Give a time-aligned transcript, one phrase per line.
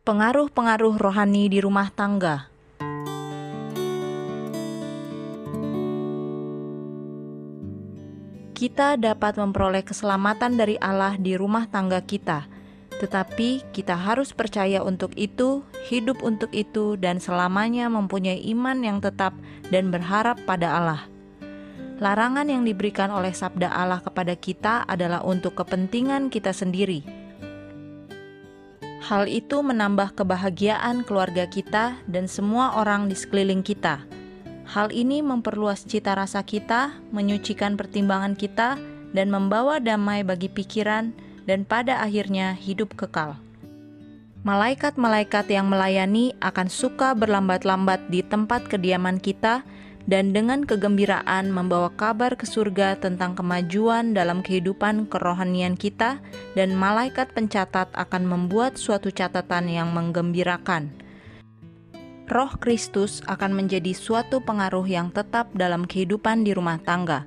[0.00, 2.48] Pengaruh-pengaruh rohani di rumah tangga.
[8.56, 12.48] Kita dapat memperoleh keselamatan dari Allah di rumah tangga kita,
[12.96, 15.60] tetapi kita harus percaya untuk itu,
[15.92, 19.36] hidup untuk itu, dan selamanya mempunyai iman yang tetap
[19.68, 21.02] dan berharap pada Allah.
[22.00, 27.19] Larangan yang diberikan oleh sabda Allah kepada kita adalah untuk kepentingan kita sendiri.
[29.00, 34.04] Hal itu menambah kebahagiaan keluarga kita dan semua orang di sekeliling kita.
[34.68, 38.76] Hal ini memperluas cita rasa kita, menyucikan pertimbangan kita,
[39.16, 41.16] dan membawa damai bagi pikiran,
[41.48, 43.34] dan pada akhirnya hidup kekal.
[44.44, 49.64] Malaikat-malaikat yang melayani akan suka berlambat-lambat di tempat kediaman kita,
[50.10, 56.18] dan dengan kegembiraan membawa kabar ke surga tentang kemajuan dalam kehidupan kerohanian kita,
[56.58, 60.90] dan malaikat pencatat akan membuat suatu catatan yang menggembirakan
[62.30, 67.26] roh Kristus akan menjadi suatu pengaruh yang tetap dalam kehidupan di rumah tangga.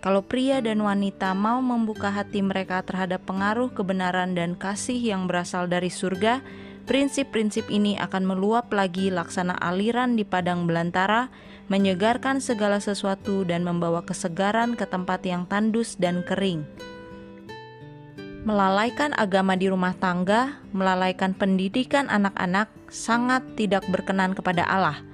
[0.00, 5.68] Kalau pria dan wanita mau membuka hati mereka terhadap pengaruh kebenaran dan kasih yang berasal
[5.68, 6.40] dari surga,
[6.88, 11.28] prinsip-prinsip ini akan meluap lagi laksana aliran di padang belantara,
[11.68, 16.64] menyegarkan segala sesuatu dan membawa kesegaran ke tempat yang tandus dan kering
[18.48, 25.04] melalaikan agama di rumah tangga, melalaikan pendidikan anak-anak, sangat tidak berkenan kepada Allah.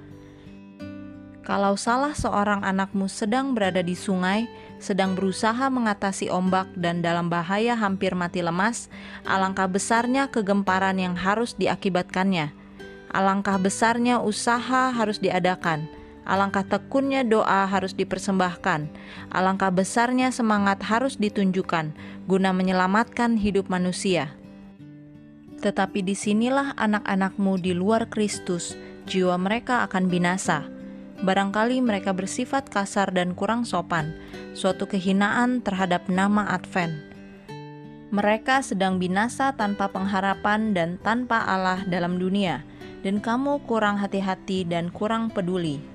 [1.43, 4.47] Kalau salah seorang anakmu sedang berada di sungai,
[4.79, 8.89] sedang berusaha mengatasi ombak dan dalam bahaya hampir mati lemas,
[9.27, 12.49] alangkah besarnya kegemparan yang harus diakibatkannya.
[13.13, 18.89] Alangkah besarnya usaha harus diadakan Alangkah tekunnya doa harus dipersembahkan,
[19.29, 21.93] alangkah besarnya semangat harus ditunjukkan
[22.25, 24.33] guna menyelamatkan hidup manusia.
[25.61, 28.73] Tetapi di sinilah anak-anakmu di luar Kristus,
[29.05, 30.65] jiwa mereka akan binasa.
[31.21, 34.17] Barangkali mereka bersifat kasar dan kurang sopan,
[34.57, 37.05] suatu kehinaan terhadap nama Advent.
[38.09, 42.65] Mereka sedang binasa tanpa pengharapan dan tanpa Allah dalam dunia,
[43.05, 45.94] dan kamu kurang hati-hati dan kurang peduli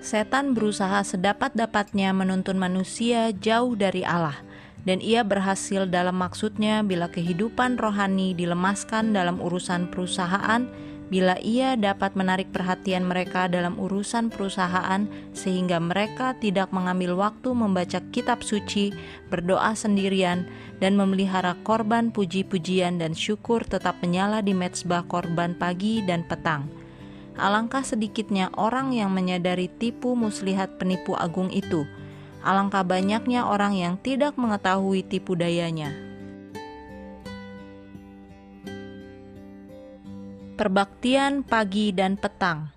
[0.00, 4.40] setan berusaha sedapat-dapatnya menuntun manusia jauh dari Allah,
[4.88, 10.64] dan ia berhasil dalam maksudnya bila kehidupan rohani dilemaskan dalam urusan perusahaan,
[11.12, 15.04] bila ia dapat menarik perhatian mereka dalam urusan perusahaan,
[15.36, 18.96] sehingga mereka tidak mengambil waktu membaca kitab suci,
[19.28, 20.48] berdoa sendirian,
[20.80, 26.79] dan memelihara korban puji-pujian dan syukur tetap menyala di mezbah korban pagi dan petang
[27.38, 31.86] Alangkah sedikitnya orang yang menyadari tipu muslihat penipu agung itu.
[32.40, 35.92] Alangkah banyaknya orang yang tidak mengetahui tipu dayanya.
[40.56, 42.68] Perbaktian pagi dan petang.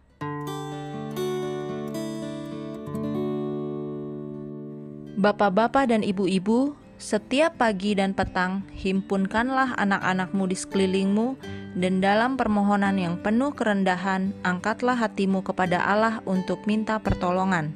[5.20, 11.36] Bapak-bapak dan ibu-ibu, setiap pagi dan petang, himpunkanlah anak-anakmu di sekelilingmu
[11.74, 17.74] dan dalam permohonan yang penuh kerendahan, angkatlah hatimu kepada Allah untuk minta pertolongan.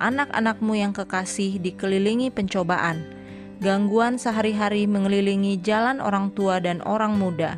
[0.00, 3.04] Anak-anakmu yang kekasih dikelilingi pencobaan.
[3.60, 7.56] Gangguan sehari-hari mengelilingi jalan orang tua dan orang muda.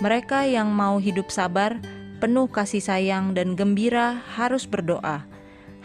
[0.00, 1.80] Mereka yang mau hidup sabar,
[2.20, 5.28] penuh kasih sayang dan gembira harus berdoa.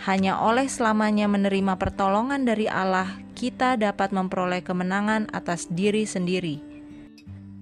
[0.08, 6.71] Hanya oleh selamanya menerima pertolongan dari Allah, kita dapat memperoleh kemenangan atas diri sendiri.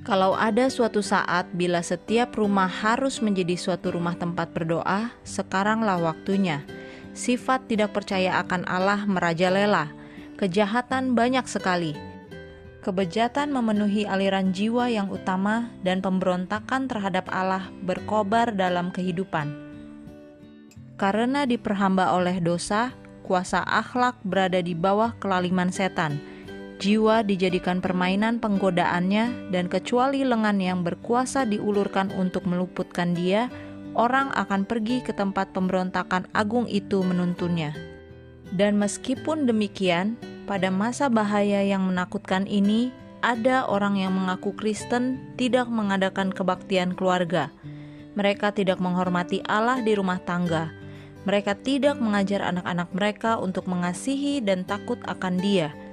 [0.10, 6.66] Kalau ada suatu saat bila setiap rumah harus menjadi suatu rumah tempat berdoa, sekaranglah waktunya.
[7.14, 9.94] Sifat tidak percaya akan Allah merajalela.
[10.42, 11.94] Kejahatan banyak sekali.
[12.82, 19.54] Kebejatan memenuhi aliran jiwa yang utama dan pemberontakan terhadap Allah berkobar dalam kehidupan.
[20.98, 26.18] Karena diperhamba oleh dosa, kuasa akhlak berada di bawah kelaliman setan
[26.80, 33.52] Jiwa dijadikan permainan penggodaannya, dan kecuali lengan yang berkuasa diulurkan untuk meluputkan dia,
[34.00, 37.76] orang akan pergi ke tempat pemberontakan agung itu menuntunnya.
[38.56, 40.16] Dan meskipun demikian,
[40.48, 47.52] pada masa bahaya yang menakutkan ini, ada orang yang mengaku Kristen tidak mengadakan kebaktian keluarga.
[48.16, 50.72] Mereka tidak menghormati Allah di rumah tangga.
[51.28, 55.89] Mereka tidak mengajar anak-anak mereka untuk mengasihi dan takut akan Dia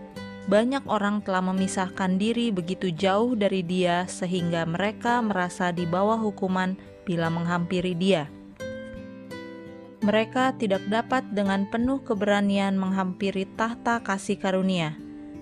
[0.46, 6.78] banyak orang telah memisahkan diri begitu jauh dari Dia sehingga mereka merasa di bawah hukuman
[7.02, 8.30] bila menghampiri Dia.
[10.06, 14.94] Mereka tidak dapat dengan penuh keberanian menghampiri tahta kasih karunia,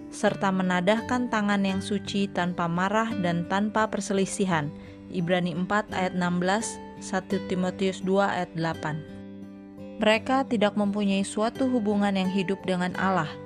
[0.08, 4.72] serta menadahkan tangan yang suci tanpa marah dan tanpa perselisihan,
[5.12, 10.00] Ibrani 4 ayat 16, 1 Timotius 2 ayat 8.
[10.00, 13.43] Mereka tidak mempunyai suatu hubungan yang hidup dengan Allah.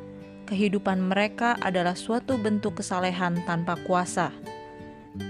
[0.48, 4.32] Kehidupan mereka adalah suatu bentuk kesalehan tanpa kuasa.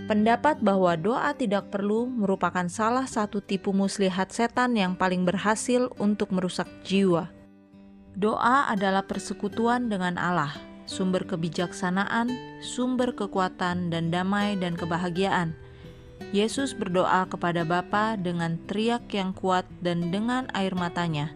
[0.07, 6.31] Pendapat bahwa doa tidak perlu merupakan salah satu tipu muslihat setan yang paling berhasil untuk
[6.31, 7.27] merusak jiwa.
[8.15, 10.55] Doa adalah persekutuan dengan Allah,
[10.87, 12.31] sumber kebijaksanaan,
[12.63, 15.51] sumber kekuatan dan damai dan kebahagiaan.
[16.31, 21.35] Yesus berdoa kepada Bapa dengan teriak yang kuat dan dengan air matanya.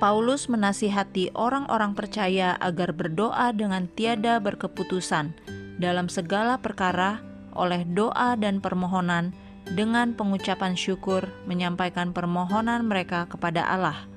[0.00, 5.36] Paulus menasihati orang-orang percaya agar berdoa dengan tiada berkeputusan
[5.76, 7.20] dalam segala perkara
[7.52, 9.36] oleh doa dan permohonan
[9.76, 14.10] dengan pengucapan syukur menyampaikan permohonan mereka kepada Allah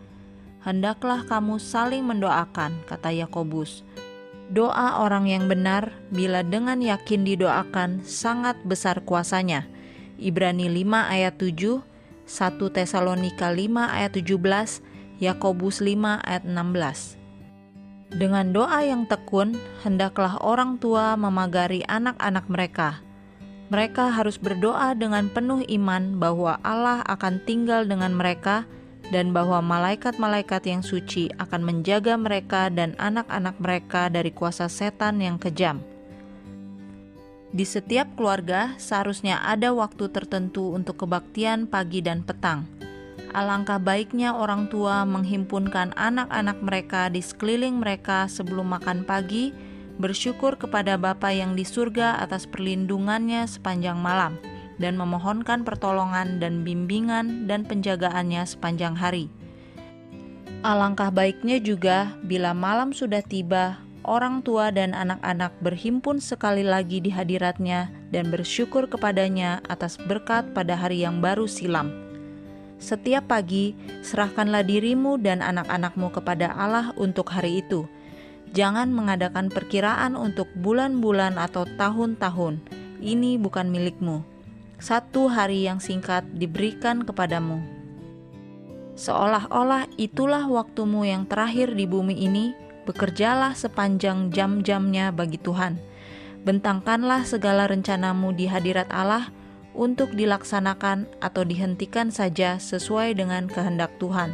[0.63, 3.83] hendaklah kamu saling mendoakan, kata Yakobus.
[4.51, 9.67] Doa orang yang benar bila dengan yakin didoakan sangat besar kuasanya.
[10.19, 11.83] Ibrani 5 ayat 7,
[12.27, 13.59] 1 Tesalonika 5
[13.91, 14.92] ayat 17,
[15.23, 17.15] Yakobus 5 ayat 16.
[18.19, 22.99] Dengan doa yang tekun, hendaklah orang tua memagari anak-anak mereka.
[23.71, 28.67] Mereka harus berdoa dengan penuh iman bahwa Allah akan tinggal dengan mereka
[29.09, 35.39] dan bahwa malaikat-malaikat yang suci akan menjaga mereka dan anak-anak mereka dari kuasa setan yang
[35.39, 35.79] kejam.
[37.53, 42.65] Di setiap keluarga seharusnya ada waktu tertentu untuk kebaktian pagi dan petang.
[43.33, 49.49] Alangkah baiknya orang tua menghimpunkan anak-anak mereka di sekeliling mereka sebelum makan pagi,
[49.97, 54.37] bersyukur kepada Bapa yang di surga atas perlindungannya sepanjang malam
[54.77, 59.33] dan memohonkan pertolongan dan bimbingan dan penjagaannya sepanjang hari.
[60.61, 67.09] Alangkah baiknya juga bila malam sudah tiba, orang tua dan anak-anak berhimpun sekali lagi di
[67.09, 72.02] hadiratnya dan bersyukur kepadanya atas berkat pada hari yang baru silam.
[72.83, 73.71] Setiap pagi,
[74.03, 77.87] serahkanlah dirimu dan anak-anakmu kepada Allah untuk hari itu.
[78.51, 82.59] Jangan mengadakan perkiraan untuk bulan-bulan atau tahun-tahun.
[82.99, 84.33] Ini bukan milikmu
[84.83, 87.63] satu hari yang singkat diberikan kepadamu.
[88.99, 92.51] Seolah-olah itulah waktumu yang terakhir di bumi ini,
[92.83, 95.79] bekerjalah sepanjang jam-jamnya bagi Tuhan.
[96.43, 99.31] Bentangkanlah segala rencanamu di hadirat Allah
[99.73, 104.33] untuk dilaksanakan atau dihentikan saja sesuai dengan kehendak Tuhan.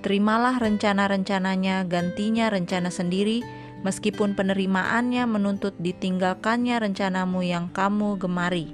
[0.00, 3.44] Terimalah rencana-rencananya gantinya rencana sendiri,
[3.84, 8.72] meskipun penerimaannya menuntut ditinggalkannya rencanamu yang kamu gemari.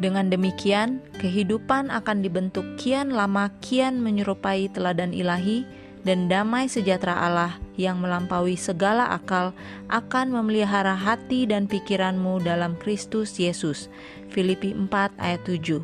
[0.00, 5.62] Dengan demikian, kehidupan akan dibentuk kian lama kian menyerupai teladan ilahi
[6.02, 9.50] dan damai sejahtera Allah yang melampaui segala akal
[9.90, 13.90] akan memelihara hati dan pikiranmu dalam Kristus Yesus.
[14.30, 15.82] Filipi 4 ayat 7.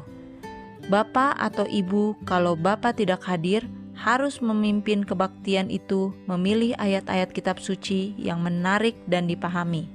[0.86, 3.66] Bapak atau ibu kalau Bapak tidak hadir
[3.98, 9.90] harus memimpin kebaktian itu memilih ayat-ayat kitab suci yang menarik dan dipahami.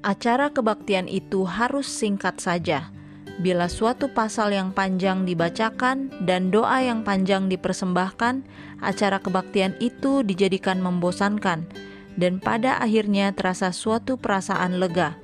[0.00, 2.93] Acara kebaktian itu harus singkat saja
[3.34, 8.46] Bila suatu pasal yang panjang dibacakan dan doa yang panjang dipersembahkan,
[8.78, 11.66] acara kebaktian itu dijadikan membosankan,
[12.14, 15.18] dan pada akhirnya terasa suatu perasaan lega.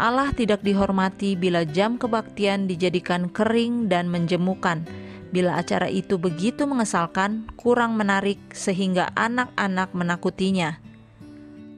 [0.00, 4.88] Allah tidak dihormati bila jam kebaktian dijadikan kering dan menjemukan.
[5.28, 10.80] Bila acara itu begitu mengesalkan, kurang menarik, sehingga anak-anak menakutinya.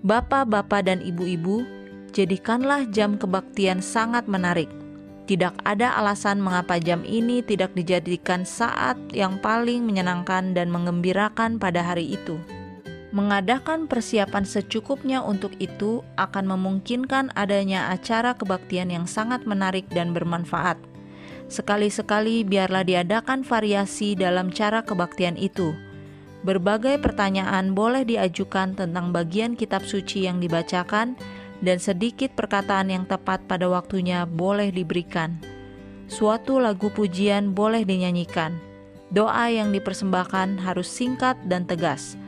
[0.07, 1.67] Bapak-bapak dan ibu-ibu,
[2.15, 4.71] jadikanlah jam kebaktian sangat menarik
[5.31, 11.87] tidak ada alasan mengapa jam ini tidak dijadikan saat yang paling menyenangkan dan mengembirakan pada
[11.87, 12.35] hari itu.
[13.15, 20.83] Mengadakan persiapan secukupnya untuk itu akan memungkinkan adanya acara kebaktian yang sangat menarik dan bermanfaat.
[21.47, 25.79] Sekali-sekali biarlah diadakan variasi dalam cara kebaktian itu.
[26.43, 31.15] Berbagai pertanyaan boleh diajukan tentang bagian kitab suci yang dibacakan
[31.61, 35.37] dan sedikit perkataan yang tepat pada waktunya boleh diberikan.
[36.11, 38.59] Suatu lagu pujian boleh dinyanyikan.
[39.15, 42.19] Doa yang dipersembahkan harus singkat dan tegas.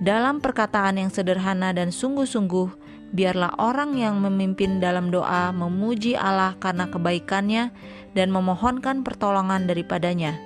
[0.00, 2.72] Dalam perkataan yang sederhana dan sungguh-sungguh,
[3.12, 7.70] biarlah orang yang memimpin dalam doa memuji Allah karena kebaikannya
[8.16, 10.38] dan memohonkan pertolongan daripadanya.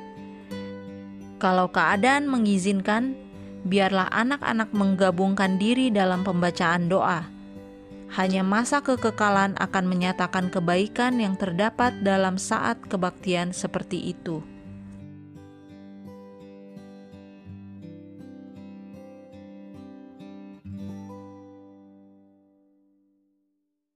[1.38, 3.14] Kalau keadaan mengizinkan,
[3.68, 7.33] biarlah anak-anak menggabungkan diri dalam pembacaan doa
[8.14, 14.53] hanya masa kekekalan akan menyatakan kebaikan yang terdapat dalam saat kebaktian seperti itu.